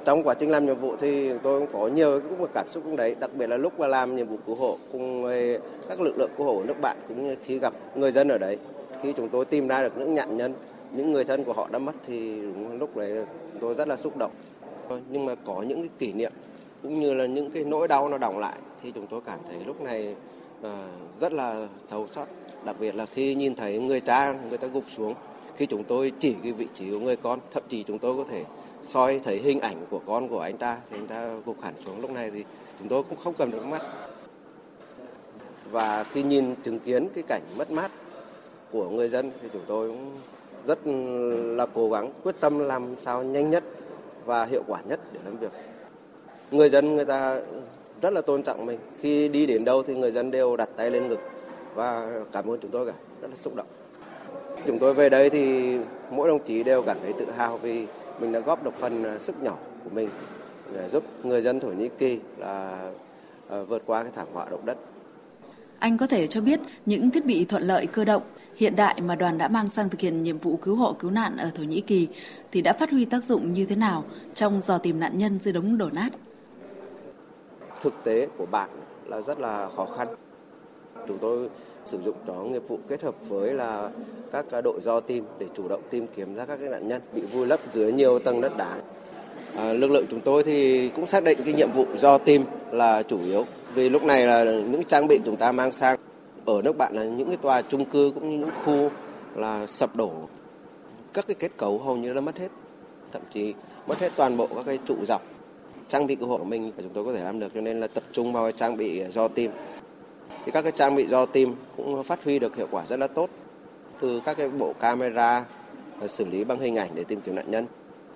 [0.05, 2.83] trong quá trình làm nhiệm vụ thì tôi cũng có nhiều cái cũng cảm xúc
[2.85, 5.27] cũng đấy, đặc biệt là lúc mà làm nhiệm vụ cứu hộ cùng
[5.89, 8.59] các lực lượng cứu hộ nước bạn cũng như khi gặp người dân ở đấy.
[9.03, 10.55] Khi chúng tôi tìm ra được những nạn nhân,
[10.93, 12.43] những người thân của họ đã mất thì
[12.79, 13.27] lúc đấy
[13.61, 14.33] tôi rất là xúc động.
[15.11, 16.33] Nhưng mà có những cái kỷ niệm
[16.83, 19.65] cũng như là những cái nỗi đau nó đọng lại thì chúng tôi cảm thấy
[19.67, 20.15] lúc này
[20.63, 20.89] à,
[21.21, 22.29] rất là thấu xót
[22.65, 25.15] đặc biệt là khi nhìn thấy người cha, người ta gục xuống
[25.57, 28.25] khi chúng tôi chỉ cái vị trí của người con thậm chí chúng tôi có
[28.31, 28.45] thể
[28.83, 32.01] soi thấy hình ảnh của con của anh ta thì anh ta gục hẳn xuống
[32.01, 32.45] lúc này thì
[32.79, 33.83] chúng tôi cũng không cầm được mắt
[35.71, 37.91] và khi nhìn chứng kiến cái cảnh mất mát
[38.71, 40.13] của người dân thì chúng tôi cũng
[40.67, 40.79] rất
[41.57, 43.65] là cố gắng quyết tâm làm sao nhanh nhất
[44.25, 45.53] và hiệu quả nhất để làm việc.
[46.51, 47.41] Người dân người ta
[48.03, 48.79] rất là tôn trọng mình.
[49.01, 51.21] Khi đi đến đâu thì người dân đều đặt tay lên ngực
[51.75, 53.67] và cảm ơn chúng tôi cả, rất là xúc động.
[54.67, 55.77] Chúng tôi về đây thì
[56.11, 57.87] mỗi đồng chí đều cảm thấy tự hào vì
[58.21, 60.09] mình đã góp được phần à, sức nhỏ của mình
[60.75, 62.79] để giúp người dân Thổ Nhĩ Kỳ là
[63.49, 64.77] à, vượt qua cái thảm họa động đất.
[65.79, 68.23] Anh có thể cho biết những thiết bị thuận lợi cơ động
[68.57, 71.37] hiện đại mà đoàn đã mang sang thực hiện nhiệm vụ cứu hộ cứu nạn
[71.37, 72.09] ở Thổ Nhĩ Kỳ
[72.53, 75.53] thì đã phát huy tác dụng như thế nào trong dò tìm nạn nhân dưới
[75.53, 76.11] đống đổ nát?
[77.83, 78.71] Thực tế của bạn
[79.07, 80.09] là rất là khó khăn.
[81.09, 81.49] Chúng tôi
[81.85, 83.91] sử dụng chó nghiệp vụ kết hợp với là
[84.33, 87.23] các đội do tìm để chủ động tìm kiếm ra các cái nạn nhân bị
[87.23, 88.77] vùi lấp dưới nhiều tầng đất đá.
[89.57, 93.03] À, lực lượng chúng tôi thì cũng xác định cái nhiệm vụ do tìm là
[93.03, 93.45] chủ yếu
[93.75, 95.99] vì lúc này là những trang bị chúng ta mang sang
[96.45, 98.91] ở nước bạn là những cái tòa chung cư cũng như những khu
[99.35, 100.13] là sập đổ.
[101.13, 102.49] Các cái kết cấu hầu như là mất hết
[103.13, 103.55] thậm chí
[103.87, 105.23] mất hết toàn bộ các cái trụ dọc.
[105.89, 107.87] Trang bị cứu hộ của mình chúng tôi có thể làm được cho nên là
[107.87, 109.51] tập trung vào trang bị do tim
[110.45, 113.07] thì các cái trang bị do tim cũng phát huy được hiệu quả rất là
[113.07, 113.29] tốt.
[114.01, 115.45] Từ các cái bộ camera
[116.01, 117.67] ờ, xử lý bằng hình ảnh để tìm kiếm nạn nhân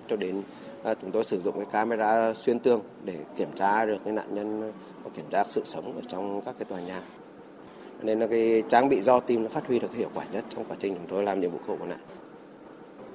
[0.07, 0.41] cho đến
[0.83, 4.35] à, chúng tôi sử dụng cái camera xuyên tường để kiểm tra được cái nạn
[4.35, 7.01] nhân và kiểm tra sự sống ở trong các cái tòa nhà.
[8.01, 10.65] Nên là cái trang bị do tim nó phát huy được hiệu quả nhất trong
[10.65, 11.99] quá trình chúng tôi làm nhiệm vụ cứu hộ nạn.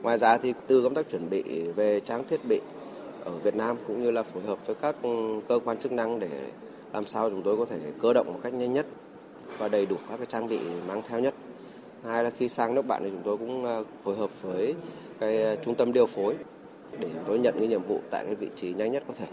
[0.03, 1.42] Ngoài ra thì từ công tác chuẩn bị
[1.77, 2.61] về trang thiết bị
[3.24, 6.18] ở Việt Nam cũng như là phối hợp với các ừ, cơ quan chức năng
[6.18, 6.29] để
[6.92, 8.87] làm sao chúng tôi có thể cơ động một cách nhanh nhất
[9.59, 11.35] và đầy đủ các cái trang bị mang theo nhất.
[12.04, 14.74] Hai là khi sang nước bạn thì chúng tôi cũng ờ, phối hợp với
[15.20, 16.35] cái ờ, trung tâm điều phối
[16.98, 19.26] để chúng tôi nhận cái nhiệm vụ tại cái vị trí nhanh nhất có thể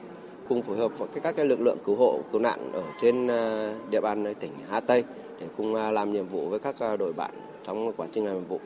[0.49, 3.73] cùng phối hợp với các cái lực lượng cứu hộ cứu nạn ở trên ờ,
[3.89, 5.03] địa bàn tỉnh Hà Tây
[5.39, 7.31] để cùng làm nhiệm vụ với các đội bạn
[7.67, 8.59] trong quá trình làm nhiệm vụ.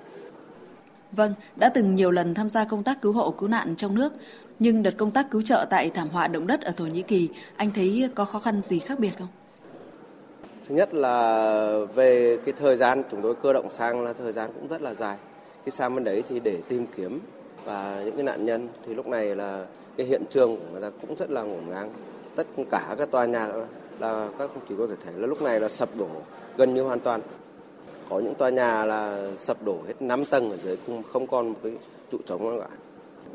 [1.11, 4.13] Vâng, đã từng nhiều lần tham gia công tác cứu hộ cứu nạn trong nước,
[4.59, 7.29] nhưng đợt công tác cứu trợ tại thảm họa động đất ở Thổ Nhĩ Kỳ,
[7.55, 9.27] anh thấy có khó khăn gì khác biệt không?
[10.67, 14.49] Thứ nhất là về cái thời gian, chúng tôi cơ động sang là thời gian
[14.53, 15.17] cũng rất là dài.
[15.65, 17.19] cái sang bên đấy thì để tìm kiếm
[17.63, 19.65] và những cái nạn nhân thì lúc này là
[19.97, 21.93] cái hiện trường của người ta cũng rất là ngổn ngang.
[22.35, 23.47] Tất cả các tòa nhà
[23.99, 26.07] là các không chỉ có thể thấy là lúc này là sập đổ
[26.57, 27.21] gần như hoàn toàn.
[28.09, 31.49] Có những tòa nhà là sập đổ hết 5 tầng ở dưới, cũng không còn
[31.49, 31.77] một cái
[32.11, 32.75] trụ trống nữa cả.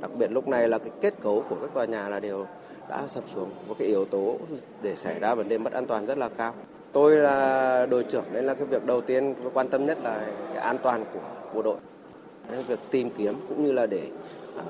[0.00, 2.46] Đặc biệt lúc này là cái kết cấu của các tòa nhà là đều
[2.88, 3.50] đã sập xuống.
[3.68, 4.36] Một cái yếu tố
[4.82, 6.54] để xảy ra vấn đề mất an toàn rất là cao.
[6.92, 10.26] Tôi là đội trưởng nên là cái việc đầu tiên tôi quan tâm nhất là
[10.54, 11.20] cái an toàn của
[11.54, 11.76] bộ đội.
[12.50, 14.02] Nên việc tìm kiếm cũng như là để
[14.58, 14.62] uh,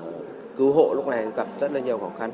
[0.57, 2.31] cứu hộ lúc này gặp rất là nhiều khó khăn.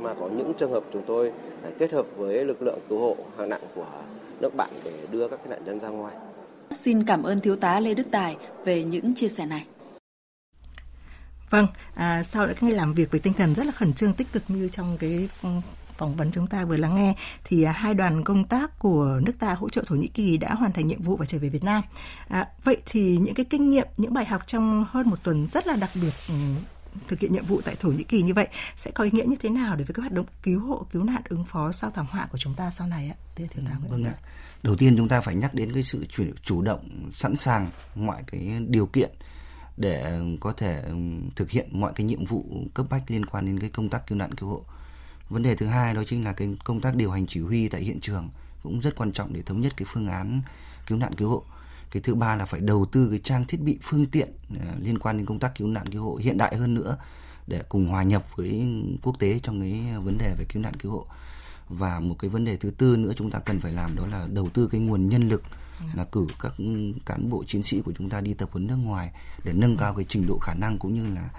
[0.00, 3.16] Mà có những trường hợp chúng tôi phải kết hợp với lực lượng cứu hộ
[3.38, 3.86] hạng nặng của
[4.40, 6.14] nước bạn để đưa các cái nạn nhân ra ngoài.
[6.70, 9.66] Xin cảm ơn Thiếu tá Lê Đức Tài về những chia sẻ này.
[11.50, 14.26] Vâng, à, sau những ngày làm việc với tinh thần rất là khẩn trương tích
[14.32, 15.28] cực như trong cái
[15.98, 19.32] phỏng vấn chúng ta vừa lắng nghe thì à, hai đoàn công tác của nước
[19.38, 21.64] ta hỗ trợ Thổ Nhĩ Kỳ đã hoàn thành nhiệm vụ và trở về Việt
[21.64, 21.82] Nam.
[22.28, 25.66] À, vậy thì những cái kinh nghiệm, những bài học trong hơn một tuần rất
[25.66, 26.34] là đặc biệt ừ,
[27.08, 29.36] thực hiện nhiệm vụ tại Thổ Nhĩ Kỳ như vậy sẽ có ý nghĩa như
[29.40, 32.06] thế nào đối với các hoạt động cứu hộ, cứu nạn, ứng phó sau thảm
[32.10, 33.16] họa của chúng ta sau này ạ?
[33.36, 34.14] Thưa thiếu tá Vâng ạ.
[34.62, 38.22] Đầu tiên chúng ta phải nhắc đến cái sự chủ, chủ động, sẵn sàng mọi
[38.26, 39.10] cái điều kiện
[39.76, 40.94] để có thể ừ,
[41.36, 44.18] thực hiện mọi cái nhiệm vụ cấp bách liên quan đến cái công tác cứu
[44.18, 44.64] nạn cứu hộ
[45.28, 47.80] vấn đề thứ hai đó chính là cái công tác điều hành chỉ huy tại
[47.80, 48.28] hiện trường
[48.62, 50.42] cũng rất quan trọng để thống nhất cái phương án
[50.86, 51.42] cứu nạn cứu hộ.
[51.90, 54.28] Cái thứ ba là phải đầu tư cái trang thiết bị phương tiện
[54.60, 56.96] à, liên quan đến công tác cứu nạn cứu hộ hiện đại hơn nữa
[57.46, 58.66] để cùng hòa nhập với
[59.02, 61.06] quốc tế trong cái vấn đề về cứu nạn cứu hộ.
[61.68, 64.26] Và một cái vấn đề thứ tư nữa chúng ta cần phải làm đó là
[64.32, 65.42] đầu tư cái nguồn nhân lực
[65.94, 66.52] là cử các
[67.06, 69.10] cán bộ chiến sĩ của chúng ta đi tập huấn nước ngoài
[69.44, 71.30] để nâng cao cái trình độ khả năng cũng như là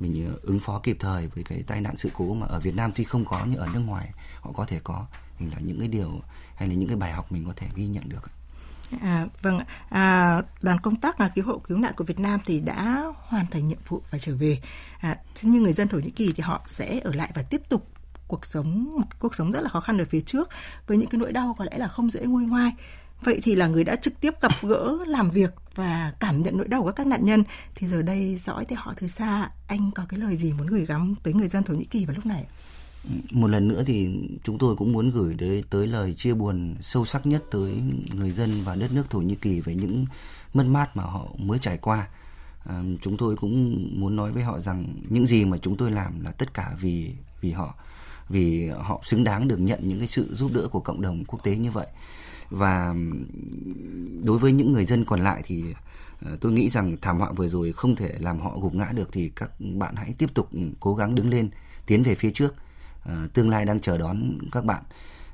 [0.00, 2.76] mình ờ, ứng phó kịp thời với cái tai nạn sự cố mà ở Việt
[2.76, 5.06] Nam tuy không có nhưng ở nước ngoài họ có thể có
[5.38, 6.20] thì là những cái điều
[6.54, 8.30] hay là những cái bài học mình có thể ghi nhận được.
[9.00, 12.60] À, vâng, à, đoàn công tác là cứu hộ cứu nạn của Việt Nam thì
[12.60, 14.60] đã hoàn thành nhiệm vụ và trở về.
[15.00, 17.62] À, thế nhưng người dân Thổ Nhĩ Kỳ thì họ sẽ ở lại và tiếp
[17.68, 17.88] tục
[18.28, 20.48] cuộc sống cuộc sống rất là khó khăn ở phía trước
[20.86, 22.72] với những cái nỗi đau có lẽ là không dễ nguôi ngoai.
[23.22, 26.68] Vậy thì là người đã trực tiếp gặp gỡ, làm việc và cảm nhận nỗi
[26.68, 30.04] đau của các nạn nhân thì giờ đây dõi theo họ từ xa, anh có
[30.08, 32.44] cái lời gì muốn gửi gắm tới người dân Thổ Nhĩ Kỳ vào lúc này?
[33.30, 34.08] Một lần nữa thì
[34.44, 37.72] chúng tôi cũng muốn gửi tới, tới lời chia buồn sâu sắc nhất tới
[38.14, 40.06] người dân và đất nước Thổ Nhĩ Kỳ về những
[40.54, 42.08] mất mát mà họ mới trải qua.
[42.64, 46.24] À, chúng tôi cũng muốn nói với họ rằng những gì mà chúng tôi làm
[46.24, 47.74] là tất cả vì vì họ
[48.28, 51.44] vì họ xứng đáng được nhận những cái sự giúp đỡ của cộng đồng quốc
[51.44, 51.86] tế như vậy
[52.50, 52.94] và
[54.24, 55.64] đối với những người dân còn lại thì
[56.22, 59.08] ờ, tôi nghĩ rằng thảm họa vừa rồi không thể làm họ gục ngã được
[59.12, 60.48] thì các bạn hãy tiếp tục
[60.80, 61.50] cố gắng đứng lên,
[61.86, 62.54] tiến về phía trước.
[63.02, 64.82] Ờ, tương lai đang chờ đón các bạn.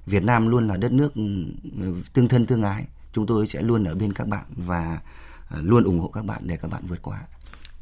[0.06, 1.22] Việt Nam luôn là đất nước ừ,
[2.12, 2.84] tương thân tương ái.
[3.12, 5.00] Chúng tôi sẽ luôn ở bên các bạn và
[5.48, 7.20] ờ, luôn ủng hộ các bạn để các bạn vượt qua.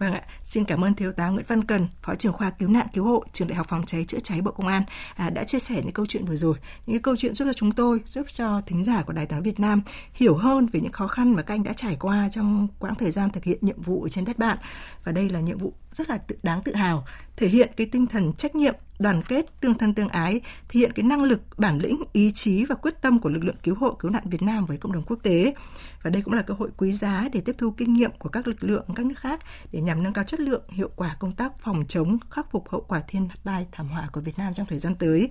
[0.01, 2.87] Vâng ạ, xin cảm ơn Thiếu tá Nguyễn Văn Cần, Phó trưởng khoa cứu nạn
[2.95, 4.83] cứu hộ Trường Đại học Phòng cháy chữa cháy Bộ Công an
[5.15, 6.55] à, đã chia sẻ những câu chuyện vừa rồi.
[6.87, 9.43] Những cái câu chuyện giúp cho chúng tôi, giúp cho thính giả của Đài Tiếng
[9.43, 9.83] Việt Nam
[10.15, 13.11] hiểu hơn về những khó khăn mà các anh đã trải qua trong quãng thời
[13.11, 14.59] gian thực hiện nhiệm vụ trên đất bạn.
[15.05, 17.05] Và đây là nhiệm vụ rất là tự đáng tự hào,
[17.37, 20.93] thể hiện cái tinh thần trách nhiệm đoàn kết, tương thân tương ái, thể hiện
[20.93, 23.93] cái năng lực, bản lĩnh, ý chí và quyết tâm của lực lượng cứu hộ
[23.93, 25.55] cứu nạn Việt Nam với cộng đồng quốc tế.
[26.03, 28.47] Và đây cũng là cơ hội quý giá để tiếp thu kinh nghiệm của các
[28.49, 29.41] lực lượng các nước khác
[29.73, 32.81] để nhằm nâng cao chất lượng, hiệu quả công tác phòng chống, khắc phục hậu
[32.81, 35.31] quả thiên tai thảm họa của Việt Nam trong thời gian tới.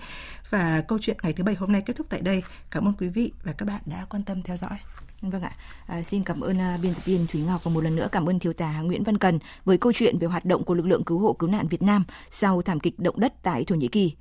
[0.50, 2.43] Và câu chuyện ngày thứ bảy hôm nay kết thúc tại đây.
[2.72, 4.78] Cảm ơn quý vị và các bạn đã quan tâm theo dõi.
[5.22, 5.52] Vâng ạ,
[5.86, 8.30] à, xin cảm ơn uh, biên tập viên Thúy Ngọc và một lần nữa cảm
[8.30, 11.04] ơn thiếu tá Nguyễn Văn Cần với câu chuyện về hoạt động của lực lượng
[11.04, 14.14] cứu hộ cứu nạn Việt Nam sau thảm kịch động đất tại Thổ Nhĩ Kỳ.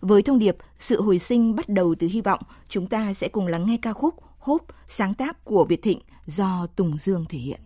[0.00, 3.46] Với thông điệp sự hồi sinh bắt đầu từ hy vọng, chúng ta sẽ cùng
[3.46, 7.65] lắng nghe ca khúc Hope sáng tác của Việt Thịnh do Tùng Dương thể hiện.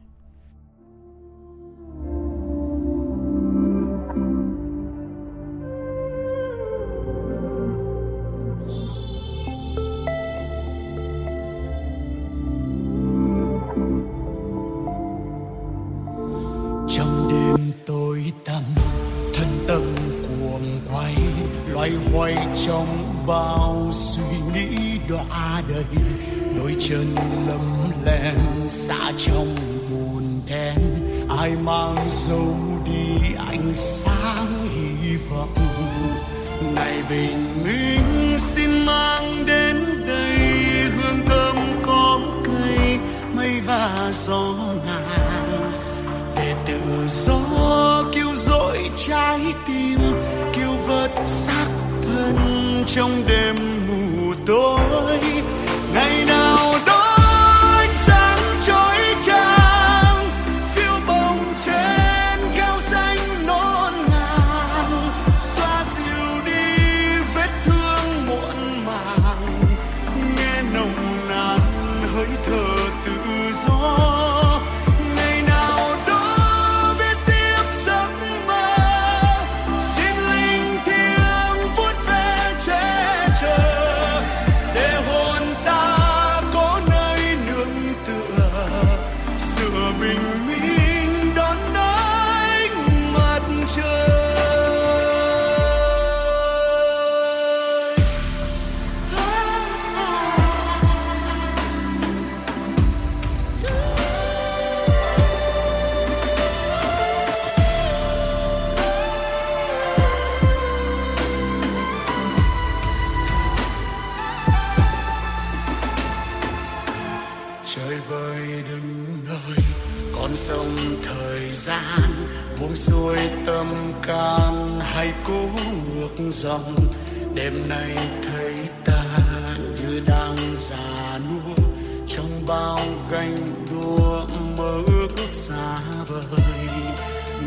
[132.70, 134.26] Sao ganh đua
[134.58, 136.40] mơ ước xa vời.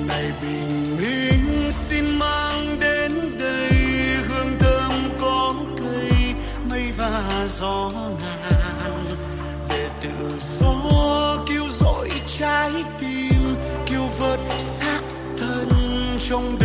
[0.07, 3.71] Ngày bình minh xin mang đến đây
[4.27, 6.33] hương thơm có cây
[6.69, 9.05] mây và gió ngàn.
[9.69, 10.73] Để tự do
[11.47, 13.55] cứu rỗi trái tim,
[13.91, 15.01] cứu vớt xác
[15.38, 15.69] thân
[16.29, 16.57] trong